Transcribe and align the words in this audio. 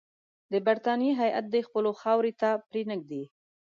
د 0.51 0.53
برټانیې 0.65 1.11
هیات 1.21 1.45
دي 1.53 1.61
خپلو 1.67 1.89
خاورې 2.01 2.31
ته 2.41 2.49
پرې 2.69 2.81
نه 2.89 2.95
ږدي. 3.01 3.23